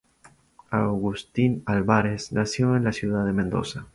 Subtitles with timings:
[0.71, 3.85] Agustín Álvarez nació en la ciudad de Mendoza.